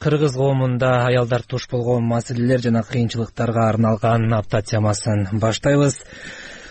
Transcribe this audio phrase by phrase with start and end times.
[0.00, 5.94] кыргыз коомунда аялдар туш болгон маселелер жана кыйынчылыктарга арналган апта темасын баштайбыз.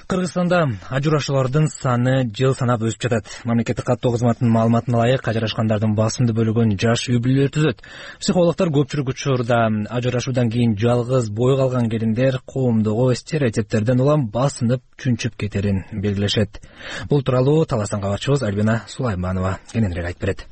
[0.09, 3.29] Кыргызстанда ажырашуулардын саны жыл санап өсүп жатат.
[3.45, 7.85] Мамлекеттик каттоо кызматынын маалыматына ылайык ажырашкандардын басымдуу бөлүгүн жаш үй бүлөлөр түзөт.
[8.17, 9.61] Психологдор көпчүлүк учурда
[9.93, 16.63] ажырашуудан кийин жалгыз бой калган келиндер коомдогу стереотиптерден улам басынып чүнчүп кетерин белгилешет.
[17.09, 20.49] Бул тууралуу таластан кабарчыбыз альбина сулайманова кененирээк айтып берет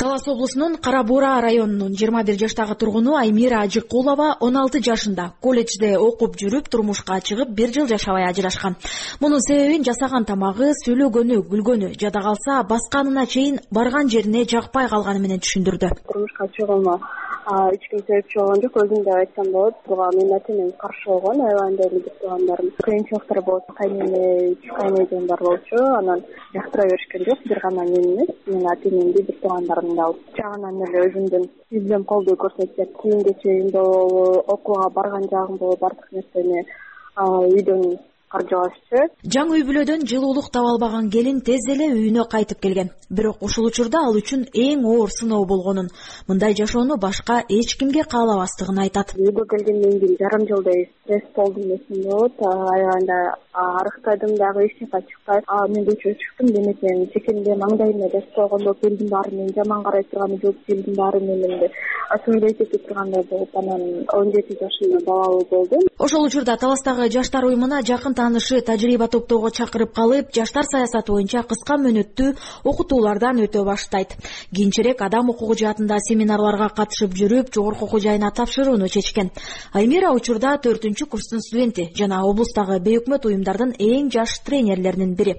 [0.00, 5.90] талас облусунун кара буура районунун жыйырма бир жаштагы тургуну аймира ажыкулова он алты жашында колледжде
[5.98, 8.78] окуп жүрүп турмушка чыгып бир жыл жашабай ажырашкан.
[9.20, 15.44] Мунун себебин жасаган тамагы сүйлөгөнү күлгөнү жада калса басканына чейин барган жерине жакпай калганы менен
[15.44, 15.92] түшүндүрдү.
[16.08, 16.96] Турмушка чыгуума
[17.50, 21.86] эч ким себепчи болгон жок өзүм деп айтсам болот буга менин ата каршы болгон аябаганда
[21.86, 26.22] эле бир туугандарым кыйынчылыктар болот кайнене үч кайнежем бар болчу анан
[26.54, 31.02] жактыра беришкен жок бир гана мени эмес менин ата энемди бир туугандарымды да жагынан эле
[31.06, 36.64] өзүмдүн изден колдуу көрсөтүшөт кийим кечегим болобу окууга барган жагым болобу баардык нерсени
[37.18, 37.98] үйдөн
[38.30, 39.00] каржыбашчы
[39.34, 42.92] жаңы үй бүлөдөн жылуулук таба албаган келин тез эле үйүнө кайтып келген.
[43.10, 45.90] Бирок ушул учурда ал үчүн эң оор сыноо болгонун
[46.28, 49.14] мындай жашоону башка эч кимге каалабастыгын айтат.
[49.18, 55.40] Үйгө келгенден кийин жарым жылдай стресс болдум десем болот аябаганда арыктадым дагы эч жака чыкпай
[55.74, 60.94] мен чөчүктүм демесем чекемде маңдайыма жаш койгондо элдин баары мени жаман карай турганы жок элдин
[60.94, 61.70] баары менен
[62.18, 65.80] сүйлөйт эки тургандай болуп анан он жети жашымда балалуу болдум.
[65.98, 71.76] Ошол учурда таластагы жаштар уюмуна жакын таанышы тажрыйба топтоого чакырып калып жаштар саясаты боюнча кыска
[71.78, 74.16] мөөнөттүү окутуулардан өтө баштайт.
[74.54, 79.30] Кийинчерээк адам укугу жаатында семинарларга катышып жүрүп жогорку окуу жайына тапшырууну чечкен.
[79.72, 85.36] Аймира учурда төртүнчү курстун студенти жана облустагы бейөкмөт уюмдардын эң жаш тренерлеринин бири.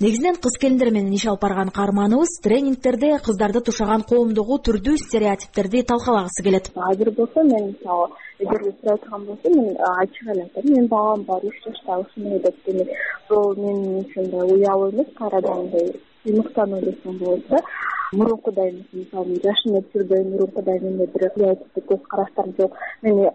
[0.00, 6.42] Негизинен кыз келиндер менен иш алып барган каарманыбыз тренингтерде кыздарды тушаган коомдогу түрдүү стереотиптерди талкалагысы
[6.42, 6.70] келет.
[6.74, 10.62] Азыр болсо мен мисалы эгерде сурай турган болсо мен ачык эле айтам.
[10.64, 12.88] Менин балам бар үч жашта ушуну деп демек
[13.28, 15.92] бул менин үчүн мындай уялуу эмес кайрадан мындай
[16.22, 17.60] сыймыктануу десем болот да
[18.12, 23.30] мурункудай мисалы мен жашым өтүрбөйм мурункудай менде бир стереотиптик көз караштар жок мен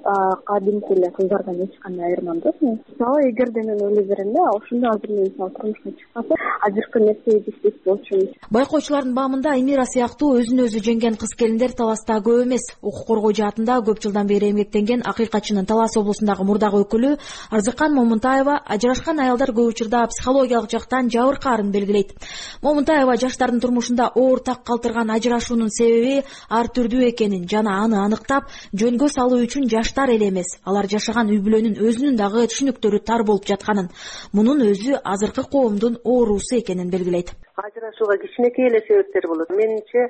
[0.45, 5.11] кадимки эле кыздардан эч кандай айырмам да мисалы эгерде мен ойлой берем да ошондо азыр
[5.11, 11.17] мен мисалы турмушка чыкпасам азыркы нерсеге жетпес болчумун байкоочулардын баамында аймира сыяктуу өзүн өзү жеңген
[11.19, 12.63] кыз келиндер таласта көп эмес.
[12.81, 17.15] Укук коргоо жаатында көп жылдан бери эмгектенген акыйкатчынын талас облусундагы мурдагы өкүлү
[17.51, 22.13] арзыкан момунтаева ажырашкан аялдар көп учурда психологиялык жактан жабыркаарын белгилейт.
[22.61, 28.51] Момунтаева жаштардын турмушунда оор так калтырган ажырашуунун себеби ар түрдүү экенин жана аны аныктап
[28.81, 30.57] жөнгө салуу үчүн жаштар эле эмес.
[30.67, 33.89] Алар жашаган үй бүлөнүн өзүнүн дагы түшүнүктөрү тар болуп жатканын
[34.33, 37.33] мунун өзү азыркы коомдун оорусу экенин белгилейт.
[37.56, 39.50] Ажырашууга кичинекей эле себептер болот.
[39.50, 40.09] Менимче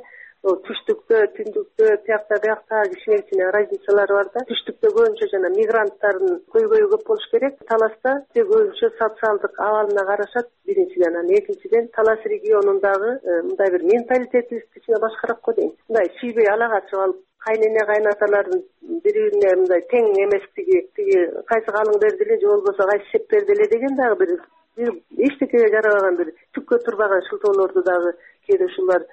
[0.68, 4.44] түштүктө түндүктө тиякта биякта кичине кичине разницалар бар да.
[4.52, 7.60] Түштүктө көбүнчө жана мигранттардын көйгөйү көп болуш керек.
[7.72, 10.52] Таласта көбүнчө социалдык абалына карашат.
[10.68, 15.72] Биринчиден анан экинчиден талас регионундагы э, мындай бир менталитети кичине башкараак го дейм.
[15.90, 18.64] Мындай сүйбөй ала качып алып кайнене кайнаталардын
[19.04, 21.20] бири бирине мындай тең эместиги тиги
[21.52, 24.92] кайсы калың берди эле же болбосо кайсы шеп берди эле деген дагы бир
[25.28, 28.14] эчтекеге жарабаган бир түккө турбаган шылтоолорду дагы
[28.48, 29.06] кээде ушулар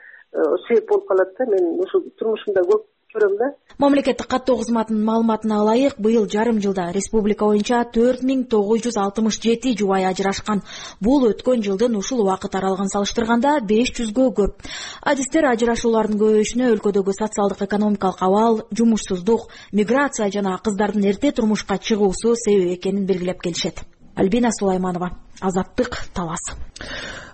[0.66, 3.50] себеп болуп калат да мен ушу турмушумда көп көрөм да.
[3.78, 9.38] Мамлекеттик каттоо кызматынын маалыматына ылайык быйыл жарым жылда республика боюнча төрт миң тогуз жүз алтымыш
[9.44, 10.62] жети жубай ажырашкан.
[11.00, 14.68] Бул өткөн жылдын ушул убакыт аралыгын салыштырганда беш жүзгө көп.
[15.02, 22.78] Адистер ажырашуулардын көбөйүшүнө өлкөдөгү социалдык экономикалык абал жумушсуздук миграция жана кыздардын эрте турмушка чыгуусу себеп
[22.78, 23.86] экенин белгилеп келишет
[24.16, 25.10] альбина сулайманова
[25.40, 26.54] азаттык талас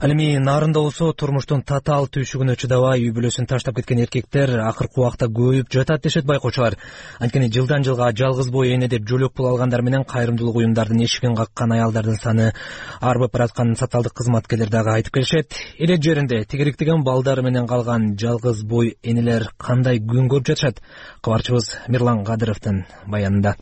[0.00, 5.28] ал эми нарында болсо турмуштун татаал түйшүгүнө чыдабай үй бүлөсүн таштап кеткен эркектер акыркы убакта
[5.28, 6.78] көбөйүп жатат дешет байкоочулар.
[7.20, 11.76] Анткени жылдан жылга жалгыз бой эне деп жөлөк пул алгандар менен кайрымдуулук уюмдарынын эшигин каккан
[11.76, 12.52] аялдардын саны
[13.00, 15.52] арбып баратканын социалдык кызматкерлер дагы айтып келишет.
[15.78, 20.80] Эле жеринде тегеректеген балдары менен калган жалгыз бой энелер кандай күн көрүп жатышат?
[21.20, 23.58] Кабарчыбыз мирлан кадыровдун баянында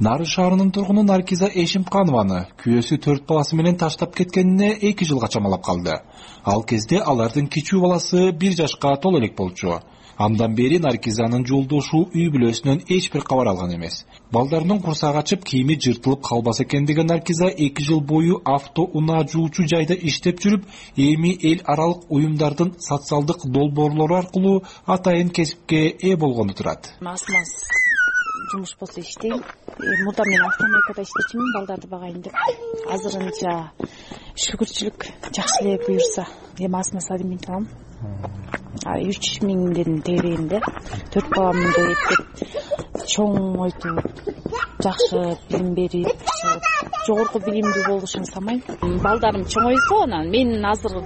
[0.00, 6.00] нарын шаарынын тургуну наркиза эшимканованы күйөөсү төрт баласы менен таштап кеткенине эки жылга чамалап калды.
[6.44, 9.78] Ал кезде алардын кичүү баласы бир жашка толо элек болчу.
[10.16, 14.04] Андан бери наркизанын жолдошу үй бүлөсүнөн эч бир кабар алган эмес.
[14.32, 19.66] Балдарынын курсагы ачып кийими жыртылып калбаса экен деген наркиза эки жыл бою авто унаа жуучу
[19.66, 20.66] жайда иштеп жүрүп
[20.96, 26.94] эми эл аралык уюмдардын социалдык долбоорлору аркылуу атайын кесипке ээ болгону турат
[28.52, 29.40] жумуш болсо иштейм.
[29.40, 32.34] Э, мурда мен автомойкада иштечүмүн балдарды багайын деп
[32.94, 33.52] азырынча
[34.44, 35.06] шүгүрчүлүк
[35.36, 36.26] жакшы эле буюрса
[36.58, 37.68] эми астына алимент алам
[39.08, 40.60] үч миңдин тегерегинде
[41.14, 44.24] төрт балам мындай эптеп чоңойтуп
[44.86, 46.26] жакшы билим берип
[47.06, 48.62] жогорку билимдүү болушун ыстамайм
[49.04, 50.98] балдарым чоңойсо анан менин азыр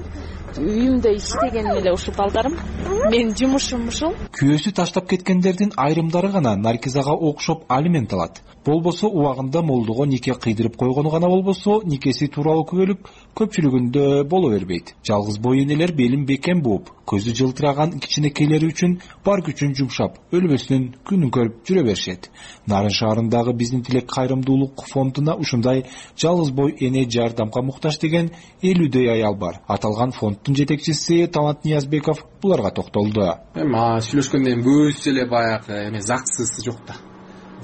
[0.57, 2.57] үйүмдө иштеген эле ушул балдарым
[3.07, 4.15] менин жумушум ушул.
[4.35, 8.43] Күйөөсү таштап кеткендердин айрымдары гана наркизага окшоп алимент алат.
[8.67, 14.95] Болбосо убагында молдого нике кыйдырып койгону гана болбосо никеси тууралуу күбөлүк көпчүлүгүндө боло бербейт.
[15.07, 21.33] Жалгыз бой энелер белин бекем бууп көзү жылтыраган кичинекейлери үчүн бар күчүн жумшап өлбөсүнүн күнүн
[21.33, 22.29] көрүп жүрө беришет.
[22.69, 25.87] Нарын шаарындагы биздин тилек кайрымдуулук фондуна ушундай
[26.21, 29.63] жалгыз бой эне жардамга муктаж деген элүүдөй аял бар.
[29.67, 33.39] Аталган фонддун жетекчиси талант ниязбеков буларга токтолду.
[33.55, 36.97] Эми сүйлөшкөндөн кийин көбүсү эле баягы эме загсысы жок да.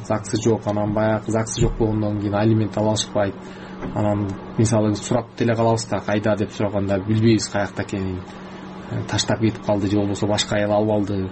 [0.04, 3.34] Загсы жок анан баягы загсы жок болгондон кийин алимент ала алышпайт.
[3.94, 4.28] Анан
[4.58, 8.22] мисалы сурап деле калабыз да кайда деп сураганда билбейбиз каякта экенин.
[8.90, 11.30] Э, таштап кетип калды же болбосо башка аял алып алды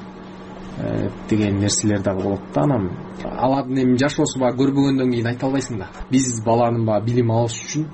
[0.78, 2.90] э, деген нерселер дагы болот да анан.
[3.24, 5.88] Алардын эми жашоосу баягы көрбөгөндөн кийин айта албайсың да.
[6.10, 7.88] Биз баланын баягы билим алышы үчүн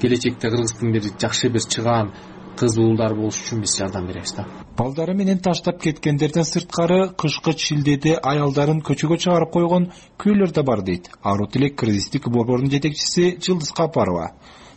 [0.00, 2.12] келечекте кыргыздын бир жакшы бир чыгаан
[2.58, 4.46] кыз уулдар болуш үчүн биз жардам беребиз да.
[4.76, 11.10] Балдары менен таштап кеткендерден сырткары кышкы шилдеде аялдарын көчөгө чыгарып койгон күйөөлөр да бар дейт.
[11.22, 14.32] Ару тилек кризистик борбордун жетекчиси жылдыз капарова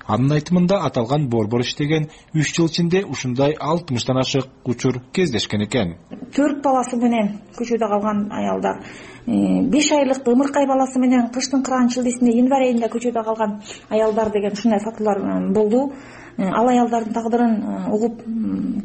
[0.09, 5.95] анын айтымында аталган борбор иштеген үч жыл ичинде ушундай алтымыштан ашык учур кездешкен экен.
[6.35, 8.81] Төрт баласы менен көчөдө калган аялдар
[9.27, 13.59] э, беш айлык ымыркай баласы менен кыштын кыран шилдесинде январь айында көчөдө калган
[13.89, 15.93] аялдар деген ушундай фактылар э, болду.
[16.37, 17.53] Э, ал аялдардын тагдырын
[17.93, 18.23] угуп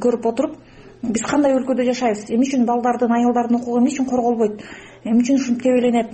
[0.05, 0.59] көрүп отуруп
[1.03, 2.29] биз кандай өлкөдө жашайбыз?
[2.29, 4.61] Эмне үчүн балдардын аялдардын укугу эмне үчүн корголбойт?
[5.05, 6.12] Эмне үчүн ушинтип тебеленет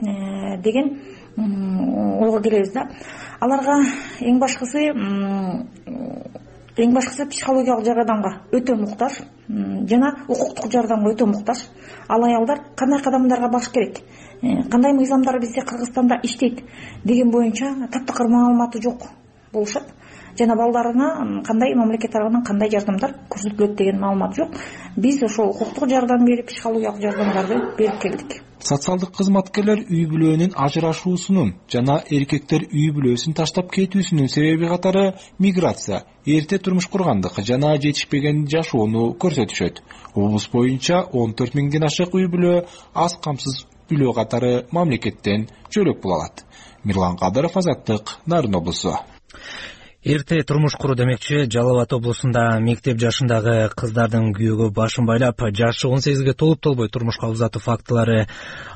[0.63, 1.01] деген
[1.37, 2.89] ойго келебиз да
[3.41, 3.77] аларга
[4.21, 4.87] эң башкысы
[6.81, 9.21] эң башкысы психологиялык жардамга өтө муктаж
[9.91, 11.65] жана укуктук жардамга өтө муктаж.
[12.09, 14.01] Ал аялдар кандай кадамдарга барыш керек?
[14.71, 16.63] Кандай мыйзамдар бизде кыргызстанда иштейт
[17.05, 19.09] деген боюнча таптакыр маалыматы жок
[19.53, 19.85] болушат.
[20.39, 24.51] Жана балдарына кандай мамлекет тарабынан кандай жардамдар көрсөтүлөт деген маалымат жок.
[24.97, 31.99] Биз ошол укуктук жардам берип психологиялык жардамдарды берип келдик социалдык кызматкерлер үй бүлөнүн ажырашуусунун жана
[32.17, 35.05] эркектер үй бүлөсүн таштап кетүүсүнүн себеби катары
[35.39, 39.81] миграция эрте турмуш кургандык жана жетишпеген жашоону көрсөтүшөт.
[40.15, 42.65] Облус боюнча он төрт миңден ашык үй бүлө
[42.95, 46.45] аз камсыз бүлө катары мамлекеттен жөлөк боло алат
[46.85, 48.95] мирлан кадыров азаттык нарын облусу
[50.02, 56.00] эрте турмуш куруу демекчи жалал абад облусунда мектеп жашындагы кыздардын күйөөгө башын байлап жашы он
[56.00, 58.26] сегизге толуп толбой турмушка узатуу фактылары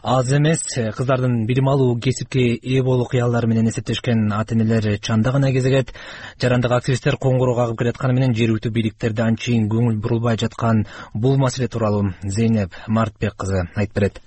[0.03, 0.61] аз эмес.
[0.97, 5.95] Кыздардын билим алуу кесипке ээ болуу кыялдары менен эсептешкен ата энелер чанда гана кезегет
[6.41, 10.85] жарандык активисттер коңгуроо кагып келатканы менен жергиликтүү бийликтерде анчейин көңүл бурулбай жаткан
[11.15, 14.21] бул маселе тууралуу зейнеп мартбек кызы айтып берет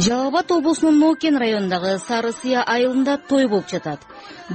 [0.00, 4.00] жалал абад облусунун нокен районундагы сары сыя айылында той болуп жатат.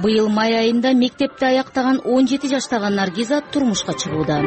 [0.02, 4.42] Быйыл май айында мектепти аяктаган он жети жаштагы наргиза турмушка чыгууда.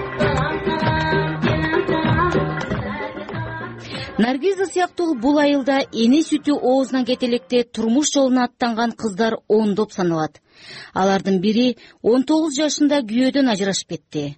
[4.18, 10.42] Наргиза сыяктуу бул айылда эне сүтү оозунан кете электе турмуш жолуна аттанган кыздар ондоп саналат.
[10.94, 14.38] Алардын бири он тогуз жашында күйөөдөн ажырашып кетти.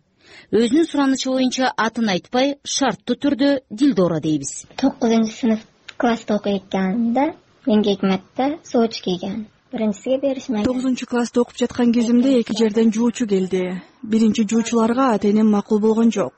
[0.52, 4.66] Өзүнүн суранычы боюнча атын айтпай шарттуу түрдө дилдора дейбиз.
[4.78, 5.60] Токузунчу сыныф
[5.98, 7.34] окуйт экен да
[7.66, 13.82] энгекметте сочки экен биринчисиге беришмеген тогузунчу класста окуп жаткан кезимде эки жерден жуучу келди.
[14.04, 16.34] Биринчи жуучуларга ата энем макул болгон жок.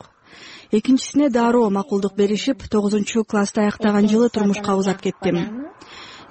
[0.71, 5.69] Экинчисине дароо макулдук беришип тогузунчу классты аяктаган жылы турмушка узап кеттим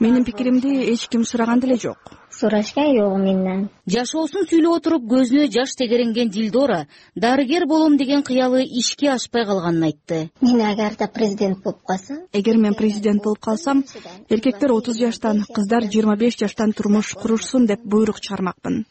[0.01, 1.99] менин пикиримди эч ким сураган деле жок.
[2.31, 6.87] Сурашкан жок менден жашоосун сүйлөп отуруп көзүнө жаш тегеренген дилдора
[7.17, 10.31] дарыгер болом деген кыялы ишке ашпай калганын айтты.
[10.41, 13.85] Мен эгерде президент болуп калсам эгер мен президент болуп калсам
[14.29, 18.85] эркектер отуз жаштан кыздар жыйырма беш жаштан турмуш курушсун деп буйрук чыгармакмын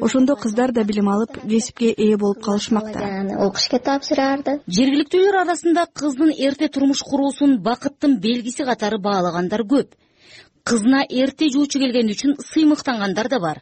[0.00, 4.60] ошондо кыздар да билим алып кесипке ээ болуп калышмак да окушка тапшырарды.
[4.66, 9.94] Жергиликтүүлөр арасында кыздын эрте турмуш куруусун бакыттын белгиси катары баалагандар көп
[10.70, 13.58] кызына эрте жуучу келгени үчүн сыймыктангандар да бар.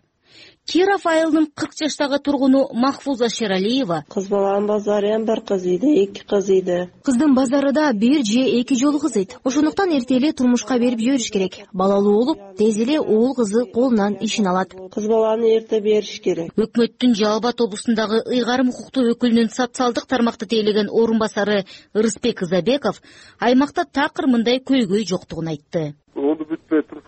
[0.69, 4.05] Киров айылынын кырк жаштагы тургуну махфуза шералиева.
[4.15, 9.39] Кыз баланын базарыам бир кызыйды эки кызыйды кыздын базары да бир же эки жолу кызыйт
[9.45, 11.55] ошондуктан эрте эле турмушка берип жибериш керек.
[11.73, 14.75] Балалуу болуп тез эле уул кызы колунан ишин алат.
[14.95, 16.53] Кыз баланы эрте бериш керек.
[16.55, 23.01] Өкмөттүн жалал абад облусундагы ыйгарым укуктуу өкүлүнүн социалдык тармакты тейлеген орун басары ырысбек ызабеков
[23.41, 25.95] аймакта такыр мындай көйгөй жоктугун айтты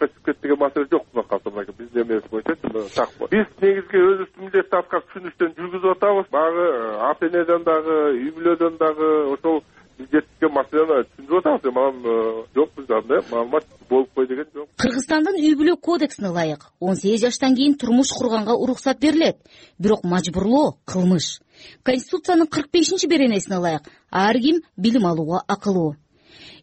[0.00, 2.60] кетти деген маселе жок кудайга кааласа мынакей биздин эмебиз боюнчачы
[2.94, 6.26] так биз негизги өзүбүздүн милдетти аткарып түшүнүштөн жүргүзүп атабыз.
[6.30, 9.62] Баягы э, ата энеден дагы үй бүлөдөн дагы ошол
[9.98, 12.16] биз жеткизген маселени түшүндүрүп атабыз анан э,
[12.56, 14.68] жок бизде андай маалымат болуп кой деген жок.
[14.82, 16.68] Кыргызстандын үй бүлө кодексине ылайык.
[16.80, 19.38] Он сегиз жаштан кийин турмуш курганга уруксат берилет.
[19.78, 21.40] Бирок мажбурлоо кылмыш.
[21.82, 23.82] Конституциянын кырк бешинчи беренесине ылайык.
[24.10, 25.96] Ар ким билим алууга акылуу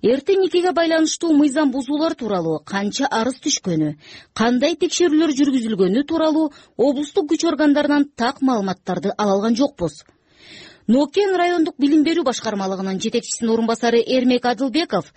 [0.01, 3.93] эрте никеге байланыштуу мыйзам бузуулар тууралуу канча арыз түшкөнү
[4.33, 10.03] кандай текшерүүлөр жүргүзүлгөнү тууралуу облустук күч органдарынан так маалыматтарды ала алган жокпуз
[10.87, 15.09] нокен райондук билим берүү башкармалыгынын жетекчисинин орун басары эрмек адылбеков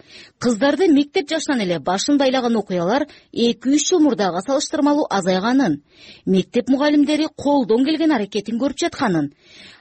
[0.42, 5.76] кыздарды мектеп жашынан эле башын байлаган окуялар эки үч жыл мурдага салыштырмалуу азайганын
[6.26, 9.30] мектеп мугалимдери колдон келген аракетин көрүп жатканын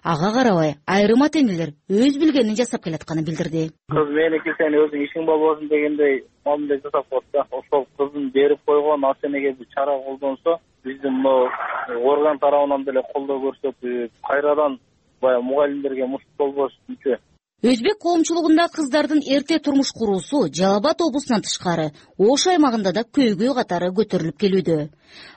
[0.03, 3.71] ага карабай айрым ата энелер өз билгенин жасап келатканын билдирди.
[3.89, 9.05] Кыз меники сен өзүң ишиң болбосун дегендей мамиле жасап коет да ошол кызын берип койгон
[9.09, 11.49] ата энеге бир чара колдонсо биздин могу
[12.13, 14.77] орган тарабынан деле колдоо көрсөтүп кайрадан
[15.21, 16.05] баягы мугалимдерге
[17.61, 23.89] өзбек коомчулугунда кыздардын эрте турмуш куруусу жалал абад облусунан тышкары ош аймагында да көйгөй катары
[23.97, 24.77] көтөрүлүп келүүдө.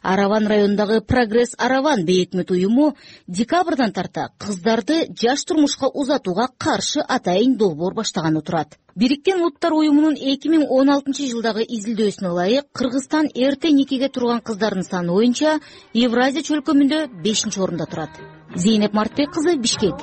[0.02, 2.92] Араван районундагы прогресс араван бейөкмөт уюму
[3.26, 8.78] декабрдан тарта кыздарды жаш турмушка узатууга каршы атайын долбоор баштаганы турат.
[8.94, 14.86] Бириккен улуттар уюмунун эки миң он алтынчы жылдагы изилдөөсүнө ылайык кыргызстан эрте никеге турган кыздардын
[14.86, 15.58] саны боюнча
[15.92, 18.22] евразия чөлкөмүндө бешинчи орунда турат
[18.54, 19.94] зейнеп мартбек кызы бишкек.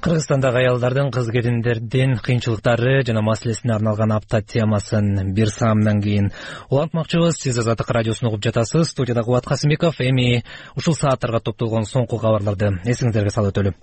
[0.00, 6.30] Кыргызстандагы аялдардын кыз келиндердин кыйынчылыктары жана маселесине арналган апта темасын бир саамдан кийин
[6.70, 8.88] улантмакчыбыз сиз азаттык радиосун угуп жатасыз.
[8.90, 10.44] Студияда кубат касымбеков эми
[10.76, 13.74] ушул сааттарга топтолгон соңку кабарларды эсиңиздерге салып өтөлү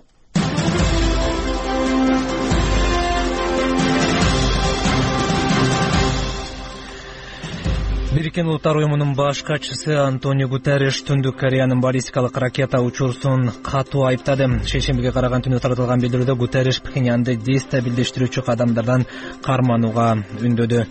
[8.26, 14.48] бириккен улуттар уюмунун баш катчысы антонио гутерриш түндүк кореянын баллистикалык ракета учуусун катуу айыптады.
[14.66, 19.06] Шейшембиге караган түнү таратылган билдирүүдө гутерриш пхеньянды дестабилдештирүүчү кадамдардан
[19.46, 20.08] карманууга
[20.42, 20.82] үндөдү.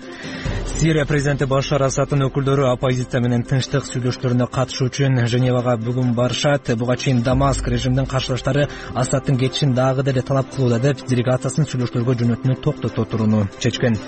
[0.77, 6.71] Сирия президенти башар асадтын өкүлдөрү оппозиция менен тынчтык сүйлөшүүлөрүнө катышуу үчүн женевага бүгүн барышат.
[6.79, 12.61] Буга чейин дамаск режимдин каршылаштары асадтын кетишин дагы деле талап кылууда деп делегациясын сүйлөшүүлөргө жөнөтүүнү
[12.63, 13.99] токтото турууну чечкен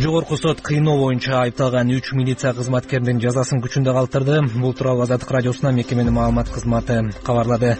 [0.00, 4.36] жогорку сот кыйноо боюнча айыпталган үч милиция кызматкеринин жазасын күчүндө калтырды.
[4.54, 7.76] Бул тууралуу азаттык радиосуна мекеменин маалымат кызматы кабарлады.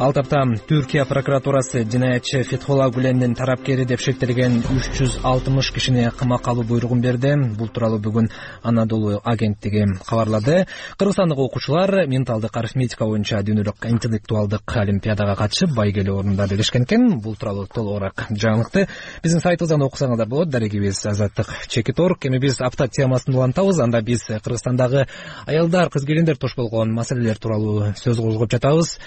[0.00, 6.50] Ал тапта түркия прокуратурасы жинаятчы фетхула гулендин тарапкери деп шектелген үч жүз алтымыш кишини камакка
[6.50, 7.36] алуу буйругун берди.
[7.56, 8.28] Бул тууралуу бүгүн
[8.62, 10.66] анадолу агенттиги кабарлады.
[10.98, 17.20] Кыргызстандык окуучулар менталдык арифметика боюнча дүйнөлүк интеллектуалдык олимпиадага катышып байгелүү орундарды ээлешкен экен.
[17.20, 18.88] Бул тууралуу толугураак жаңылыкты
[19.22, 20.50] биздин сайтыбыздан окусаңыздар болот.
[20.52, 23.80] Дарегибиз азаттык чекит орг эми биз апта темасын улантабыз.
[23.80, 25.06] Анда биз кыргызстандагы
[25.46, 28.98] аялдар кыз келиндер туш болгон маселелер тууралуу сөз козгоп жатабыз.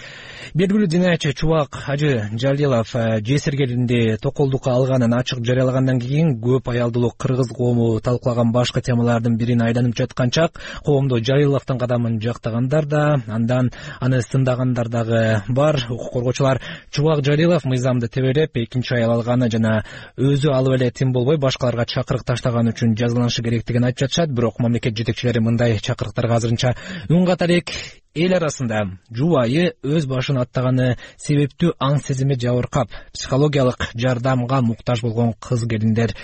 [0.54, 7.18] Белгилүү динаятчы чубак ажы жалилов э, жесир келинди токолдукка алганын ачык жарыялагандан кийин көп аялдуулук
[7.18, 13.72] кыргыз коому талкуулаган башкы темалардын бирин айланып жаткан чак коомдо жалиловдун кадамын жактагандар да андан
[14.00, 15.82] аны сындагандар дагы бар.
[15.90, 19.84] Укук коргоочулар чубак жалилов мыйзамды тебелеп экинчи аял алганы жана
[20.18, 24.98] өзү алып эле тим болбой башкаларга чакырык таштаганы үчүн жазаланышы керектигин айтып жатышат бирок мамлекет
[24.98, 26.75] жетекчилери мындай чакырыктарга азырынча
[27.10, 27.72] үн ката элек
[28.15, 35.65] эл арасында жубайы өз башын аттаганы себептүү аң сезими жабыркап психологиялык жардамга муктаж болгон кыз
[35.72, 36.15] келиндер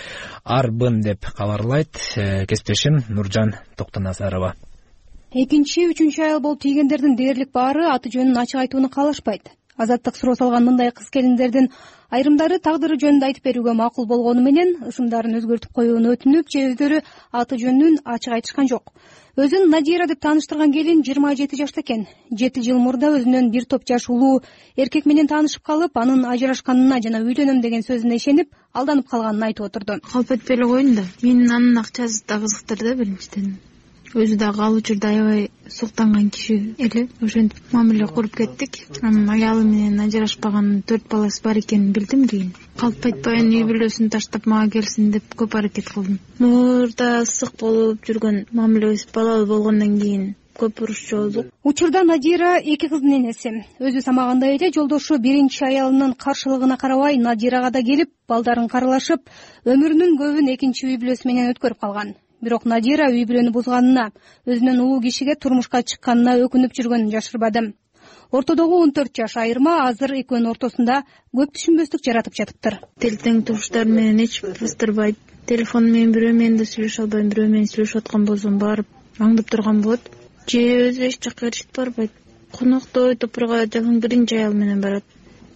[0.44, 4.54] арбын деп кабарлайт э, кесиптешим нуржан токтоназарова.
[5.32, 10.64] Экинчи үчүнчү аял болуп тийгендердин дээрлик баары аты жөнүн ачык айтууну каалашпайт азаттык суроо салган
[10.64, 11.68] мындай кыз келиндердин
[12.12, 17.00] айрымдары тагдыры жөнүндө айтып берүүгө макул болгону менен ысымдарын өзгөртүп коюуну өтүнүп же өздөрү
[17.40, 18.92] аты жөнүн ачык айтышкан жок.
[19.40, 22.04] Өзүн надира деп тааныштырган келин жыйырма жети жашта экен.
[22.30, 24.42] Жети жыл мурда өзүнөн бир топ жаш улуу
[24.76, 30.00] эркек менен таанышып калып анын ажырашканына жана үйлөнөм деген сөзүнө ишенип алданып калганын айтып отурду
[30.12, 33.54] кооп этпей эле коеюн да мени анын акчасы да кызыктырды биринчиден
[34.14, 37.08] өзү дагы ал учурда аябай суктанган киши эле.
[37.22, 38.76] Ошентип мамиле куруп кеттик.
[39.00, 42.52] Анан аялы менен ажырашпаган төрт баласы бар экенин билдим кийин.
[42.76, 46.18] Калп айтпайын үй бүлөсүн таштап мага келсин деп көп аракет кылдым.
[46.38, 51.46] Мурда ысык болуп жүргөн мамилебиз балалуу болгондон кийин көп урушчу болдук.
[51.64, 53.64] Учурда надира эки кыздын энеси.
[53.80, 59.24] Өзү самагандай эле жолдошу биринчи аялынын каршылыгына карабай надирага да келип балдарын каралашып
[59.64, 64.08] өмүрүнүн көбүн экинчи үй бүлөсү менен өткөрүп калган бирок надира үй бүлөнү бузганына
[64.46, 67.70] өзүнөн улуу кишиге турмушка чыкканына өкүнүп жүргөнүн жашырбады
[68.32, 71.02] ортодогу он төрт жаш айырма азыр экөөнүн ортосунда
[71.36, 72.78] көп түшүнбөстүк жаратып жатыптыр.
[73.00, 77.28] Тил тең тууштарым менен эч ыстырбайт телефону менен бирөө менен да сүйлөшө албайм.
[77.34, 80.08] Бирөө менен сүйлөшүп аткан болсом барып аңдып турган болот.
[80.48, 82.12] Же өзү эч жака ээрчитип барбайт.
[82.56, 85.04] Коноктой топурга жалаң биринчи аялы менен барат.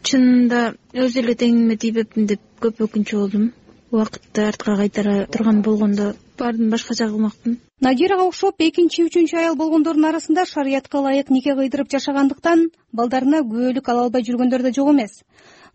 [0.02, 3.52] Чынында өзү эле теңиме тийбептин деп көп өкүнчү болдум
[3.90, 10.44] убакытты артка кайтара турган болгондо баарын башкача кылмакмын надирага окшоп экинчи үчүнчү аял болгондордун арасында
[10.48, 15.20] шариятка ылайык нике кыйдырып жашагандыктан балдарына күбөлүк ала албай жүргөндөр да жок эмес.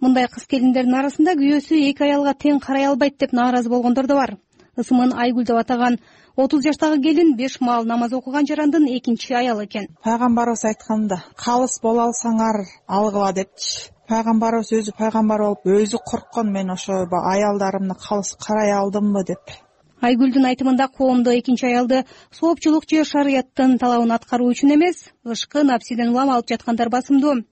[0.02, 4.36] Мындай кыз келиндердин арасында күйөөсү эки аялга тең карай албайт деп нааразы болгондор да бар.
[4.78, 6.00] Ысымын айгүл деп атаган
[6.36, 9.88] отуз жаштагы келин беш маал намаз окуган жарандын экинчи аялы экен.
[10.04, 13.92] Пайгамбарыбыз айтканда калыс боло алсаңар алгыла депчи.
[14.08, 19.40] Пайгамбарыбыз өзү пайгамбар болуп өзү корккон мен ошо аялдарымды калыс карай алдымбы деп.
[20.02, 26.30] Айгүлдүн айтымында коомдо экинчи аялды соопчулук же шарыяттын талабын аткаруу үчүн эмес ышкы напсиден улам
[26.30, 27.44] алып жаткандар басымдуу.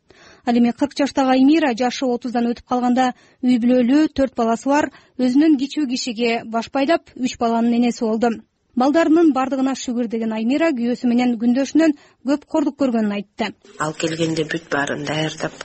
[0.46, 5.60] Ал эми кырк жаштагы аймира жашы отуздан өтүп калганда үй бүлөлүү төрт баласы бар өзүнөн
[5.62, 8.34] кичүү кишиге баш байлап үч баланын энеси болду
[8.80, 11.96] балдарынын баардыгына шүгүр деген аймира күйөөсү менен күндөшүнөн
[12.30, 13.52] көп кордук көргөнүн айтты.
[13.84, 15.56] Ал келгенде бүт баарын даярдап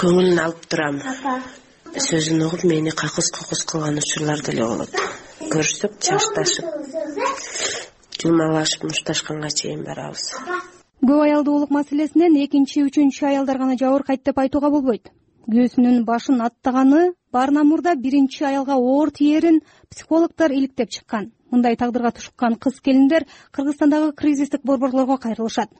[0.00, 1.00] көңүлүн алып турам.
[2.08, 4.92] Сөзүн угуп мени какус кукус кылган учурлар деле болот.
[5.52, 6.66] Көрүшсөк жашташып
[8.20, 10.26] жумалашып мушташканга чейин барабыз.
[11.00, 15.10] Көп аялдуулук маселесинен экинчи үчүнчү аялдар гана жабыркайт деп айтууга болбойт.
[15.50, 17.68] Күйөөсүнүн башын аттаганы баарынан
[18.02, 19.60] биринчи аялга оор тиерин
[19.90, 21.32] психологдор иликтеп чыккан.
[21.50, 25.70] Мындай тагдырга тушкан кыз келиндер кыргызстандагы кризистик борборлорго кайрылышат.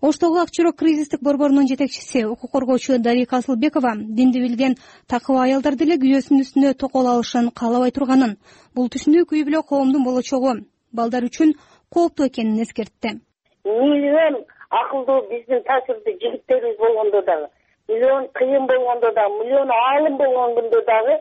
[0.00, 4.76] Оштогу ак чүрөк кризистик борборунун жетекчиси укук коргоочу дарика асылбекова динди билген
[5.08, 8.36] такыба аялдар деле күйөөсүнүн үстүнө токол алышын каалабай турганын
[8.74, 10.52] бул түшүнүк үй бүлө коомдун болочогу
[10.92, 11.54] балдар үчүн
[11.94, 13.20] кооптуу экенин эскертти
[13.64, 14.34] миллион
[14.80, 17.48] акылдуу биздин таасирдүү жигиттерибиз болгондо дагы
[17.88, 21.14] миллион кыйын болгондо дагы миллион аалым болгон күндө дагы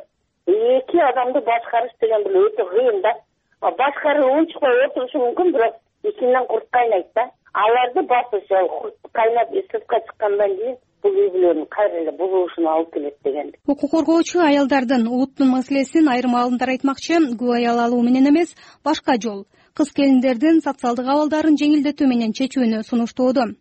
[0.48, 3.14] эки адамды башкарыш деген бул өтө кыйын да.
[3.62, 7.30] Башкарып унчукпай отурушу мүмкүн бирок ичинен курт кайнайт да.
[7.54, 13.18] Аларды басыш курт кайнап сыртка чыккандан кийин бул үй бүлөнүн кайра эле бузулушуна алып келет
[13.24, 17.20] деген укук коргоочу аялдардын убуттун маселесин айрым аалымдар айтмакчы.
[17.40, 19.46] Күбө аял алуу менен эмес башка жол.
[19.78, 23.52] Кыз келиндердин социалдык абалдарын жеңилдетүү менен чечүүнү сунуштоодо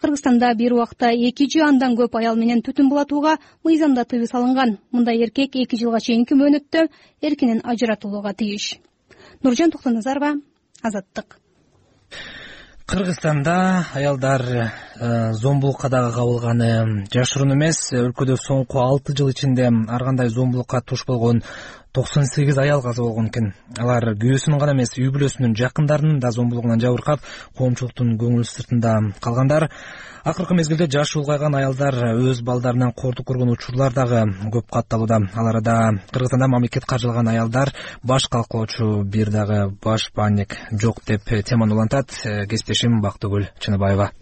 [0.00, 4.78] кыргызстанда бир убакта эки же андан көп аял менен түтүн булатууга мыйзамда тыюу салынган.
[4.92, 6.88] Мындай эркек эки жылга чейинки мөөнөттө
[7.22, 8.76] эркинен ажыратылууга тийиш
[9.42, 10.34] нуржан токтоназарова
[10.82, 11.38] азаттык.
[12.86, 20.28] Кыргызстанда аялдар э, зомбулукка дагы кабылганы жашыруун эмес өлкөдө соңку алты жыл ичинде ар кандай
[20.30, 21.42] зомбулукка туш болгон
[21.96, 23.54] токсон сегиз аял каза болгон экен.
[23.80, 27.22] Алар күйөөсүнүн гана эмес үй бүлөсүнүн жакындарынын да зомбулугунан жабыркап
[27.56, 28.92] коомчулуктун көңүл сыртында
[29.24, 29.70] калгандар.
[30.24, 35.22] Акыркы мезгилде жашы улгайган аялдар өз балдарынан кордук көргөн учурлар дагы көп катталууда.
[35.32, 35.78] Ал арада
[36.12, 43.00] кыргызстанда мамлекет каржылаган аялдар баш калкалоочу бир дагы баш баанек жок деп теманы улантат кесиптешим
[43.00, 44.12] бактыгүл чыныбаева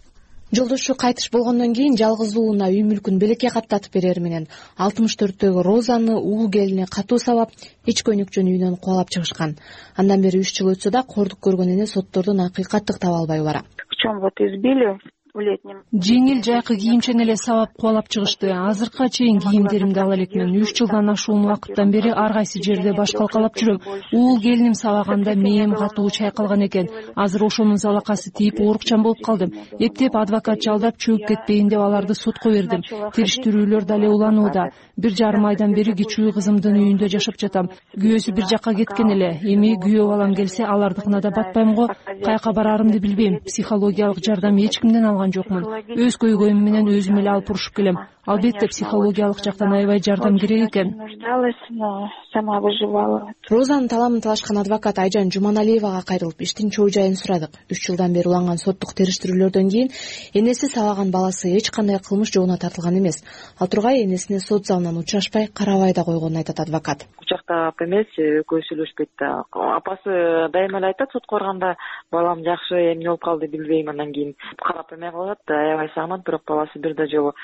[0.55, 4.47] жолдошу кайтыш болгондон кийин жалгыз уулуна үй мүлкүн белекке каттатып берери менен
[4.87, 7.51] алтымыш төрттөгү розаны уул келине катуу сабап
[7.87, 9.57] эч көйнөкчөн үйүнөн кубалап чыгышкан.
[9.97, 13.65] Андан бери үч жыл өтсө да кордук көргөн эне соттордон акыйкаттык таба албай бара.
[13.89, 14.99] В чем вот избили
[15.35, 18.51] в летнем жеңил жайкы кийимчен эле сабап кубалап чыгышты.
[18.51, 20.51] Азыркыга чейин кийимдеримди ала элекмин.
[20.61, 23.81] Үч жылдан ашуун убакыттан бери ар кайсы жерде баш калкалап жүрөм.
[24.13, 26.89] Уул келиним сабаганда мээм катуу чайкалган экен.
[27.15, 29.53] Азыр ошонун залакасы тийип оорукчан болуп калдым.
[29.79, 32.83] Эптеп адвокат жалдап чөгүп кетпейин деп аларды сотко бердим.
[33.15, 34.71] Териштирүүлөр дале уланууда.
[34.97, 37.71] Бир жарым айдан бери кичүү кызымдын үйүндө жашап жатам.
[37.95, 39.39] Күйөөсү бир жакка кеткен эле.
[39.43, 41.89] Эми күйөө балам келсе алардыкына да батпайм го.
[42.25, 43.41] Каяка бараарымды билбейм.
[43.45, 45.65] Психологиялык жардам эч кимден алган жокмун.
[45.97, 50.97] Өз көйгөйүм менен өзүм эле алып урушуп келем албетте психологиялык жактан аябай жардам керек экен.
[50.97, 53.33] нуждалась но сама выживала.
[53.51, 57.51] Розанын таламын талашкан адвокат айжан жуманалиевага кайрылып иштин чоо жайын сурадык.
[57.71, 59.89] Үч жылдан бери уланган соттук териштирүүлөрдөн кийин
[60.33, 63.23] энеси сабаган баласы эч кандай кылмыш жообуна тартылган эмес.
[63.61, 67.05] Ал тургай энесине сот залынан учурашпай карабай да койгонун айтат адвокат.
[67.21, 71.77] Кучактап эмес экөөбү сүйлөшпөйт да апасы дайыма эле айтат сотко барганда
[72.11, 76.43] балам жакшы эмне болуп калды билбейм анан кийин карап эме кылып атат аябай сагынат бирок
[76.47, 77.35] баласы бир да жолу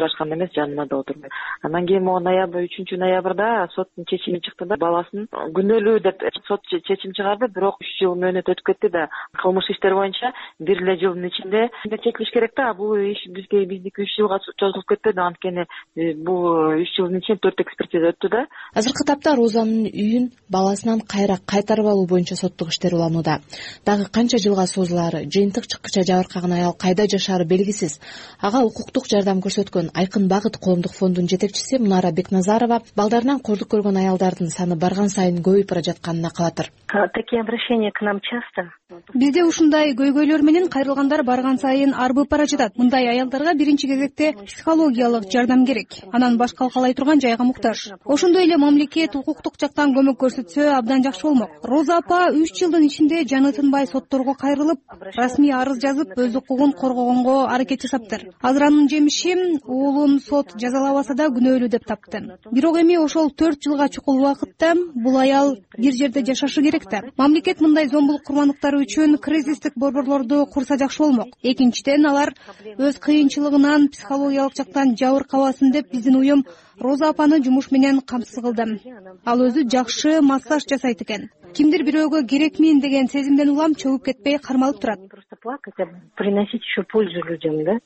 [0.00, 1.32] учурашкан эмес жанында да отурбайт
[1.62, 7.12] анан кийин могу ноябрь үчүнчү ноябрда соттун чечими чыкты да баласын күнөөлүү деп сот чечим
[7.12, 9.08] чыгарды бирок үч жыл мөөнөт өтүп кетти да.
[9.42, 12.72] Кылмыш иштер боюнча бир эле жылдын ичинде чечилиш керек да.
[12.74, 17.60] Бул иш бизге биздики үч жылга созулуп кетпеди анткени э, бул үч жылдын ичинде төрт
[17.60, 18.46] экспертиза өттү да.
[18.74, 23.40] Азыркы тапта розанын үйүн баласынан кайра кайтарып алуу боюнча соттук иштер уланууда.
[23.84, 28.00] Дагы канча жылга созулаары жыйынтык чыккыча жабыркаган аял кайда жашаары белгисиз.
[28.40, 34.50] Ага укуктук жардам көрсөткөн айкын багыт коомдук фондунун жетекчиси мунара бекназарова балдарынан кордук көргөн аялдардын
[34.50, 36.70] саны барган сайын көбөйүп бара жатканына кабатыр
[37.12, 38.72] такие обращения к нам часто.
[39.14, 42.76] Бизде ушундай көйгөйлөр менен кайрылгандар барган сайын арбып бара жатат.
[42.76, 45.94] Мындай аялдарга биринчи кезекте психологиялык жардам керек.
[46.12, 47.92] Анан баш калкалай турган жайга муктаж.
[48.04, 51.50] Ошондой эле мамлекет укуктук жактан көмөк көрсөтсө абдан жакшы болмок.
[51.62, 54.80] Роза апа үч жылдын ичинде жаны тынбай сотторго кайрылып
[55.16, 58.26] расмий арыз жазып өз укугун коргогонго аракет жасаптыр.
[58.42, 59.36] Азыр анын жемиши
[59.80, 62.20] уулун сот жазалабаса да күнөөлүү деп тапты
[62.52, 67.02] бирок эми ошол төрт жылга чукул убакытта бул аял бир жерде жашашы керек да.
[67.16, 71.36] Мамлекет мындай зомбулук курмандыктары үчүн кризистик борборлорду курса жакшы болмок.
[71.42, 72.34] Экинчиден алар
[72.76, 76.44] өз кыйынчылыгынан психологиялык жактан жабыркабасын деп биздин уюм
[76.78, 78.80] роза апаны жумуш менен камсыз кылды.
[79.24, 81.30] Ал өзү жакшы массаж жасайт экен.
[81.54, 85.00] Кимдир бирөөгө керекмин деген сезимден улам чөгүп кетпей кармалып турат.
[85.42, 87.80] Плакать а приносить еще пользу людям да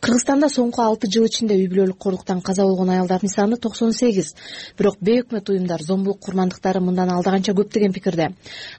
[0.00, 4.34] кыргызстанда соңку алты жыл ичинде үй бүлөлүк кордуктан каза болгон аялдардын саны токсон сегиз.
[4.78, 8.28] Бирок бейөкмөт уюмдар зомбулук курмандыктары мындан алда канча көп деген пикирде.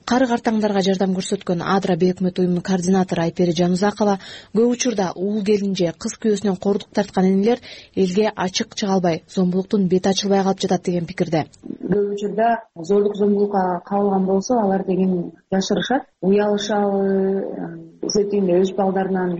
[0.05, 4.19] Кары картаңдарга жардам көрсөткөн адра бейөкмөт уюмунун координатору айпери жанузакова
[4.55, 7.59] көп учурда уул келин же кыз күйөөсүнөн кордук тарткан энелер
[7.95, 11.45] элге ачык чыга албай зомбулуктун бети ачылбай калып жатат деген пикирде.
[11.65, 16.07] Көп учурда зордук зомбулукка кабылган болсо алар деген жашырышат.
[16.21, 19.35] Уялышабы эле өз балдарынан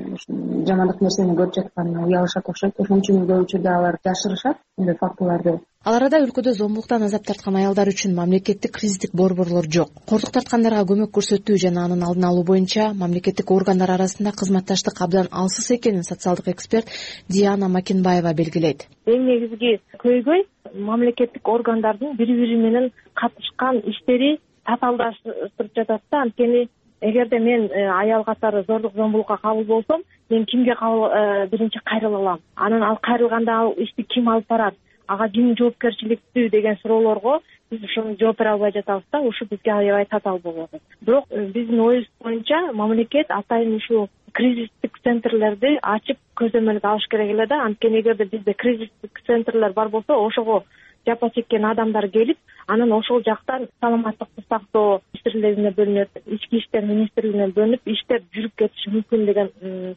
[0.67, 2.79] жамандык нерсени көрүп жатканына уялышат окшойт.
[2.79, 4.57] Ошон үчүн көп учурда алар жашырышат.
[4.77, 9.93] Мындай фактыларды ал арада өлкөдө зомбулуктан азап тарткан аялдар үчүн мамлекеттик кризистик борборлор жок.
[10.09, 15.71] Кордук тарткандарга көмөк көрсөтүү жана анын алдын алуу боюнча мамлекеттик органдар арасында кызматташтык абдан алсыз
[15.77, 16.91] экенин социалдык эксперт
[17.29, 18.89] диана макенбаева белгилейт.
[19.07, 20.43] Эң негизги көйгөй
[20.75, 24.35] мамлекеттик органдардын бири бири менен катышкан иштери
[24.67, 26.21] татаалдаштырып жатат да.
[26.25, 26.67] Анткени
[27.01, 32.39] эгерде мен э, аял катары зордук зомбулукка кабыл болсом мен кимге э, биринчи кайрыла алам.
[32.55, 34.75] Анан ал кайрылганда ал ишти ким алып барат?
[35.07, 37.39] Ага ким жоопкерчиликтүү деген суроолорго
[37.71, 41.45] биз ошону жооп бере албай жатабыз да ушу бизге аябай татаал болуп атат бирок э,
[41.45, 47.63] биздин оюбуз боюнча мамлекет атайын ушул кризистик центрлерди ачып көзөмөлгө алыш керек эле да.
[47.65, 50.63] Анткени эгерде бизде кризистик центрлер бар болсо ошого
[51.07, 57.87] жапа чеккен адамдар келип анан ошол жактан саламаттыкты сактоо министрлигине бөлүнөт ички иштер министрлигине бөлүнүп
[57.93, 59.49] иштер жүрүп кетиши мүмкүн деген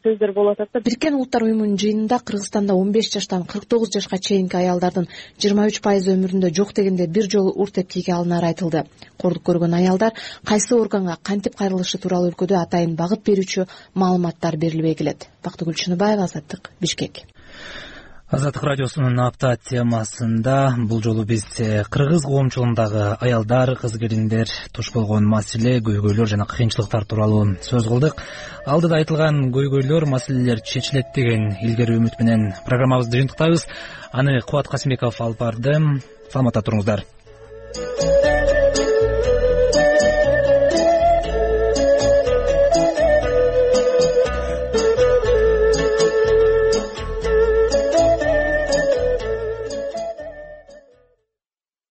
[0.04, 0.80] сөздөр болуп атат да.
[0.86, 5.82] Бириккен улуттар уюмунун жыйынында кыргызстанда он беш жаштан кырк тогуз жашка чейинки аялдардын жыйырма үч
[5.84, 8.84] пайызы өмүрүндө жок дегенде бир жолу урт эптийге алынары айтылды.
[9.20, 10.16] Кордук көргөн аялдар
[10.48, 15.28] кайсы органга кантип кайрылышы тууралуу өлкөдө атайын багыт берүүчү маалыматтар берилбей келет.
[15.44, 17.26] Бактыгүл чыныбаева азаттык бишкек
[18.32, 25.28] азаттык радиосунун апта темасында бул жолу биз э, кыргыз коомчулугундагы аялдар кыз келиндер туш болгон
[25.28, 28.24] маселе көйгөйлөр жана кыйынчылыктар тууралуу сөз кылдык.
[28.64, 33.68] Алдыда айтылган көйгөйлөр маселелер чечилет деген илгери үмүт менен программабызды жыйынтыктайбыз
[34.12, 35.76] аны кубат касымбеков алып барды.
[36.32, 37.04] Саламатта туруңуздар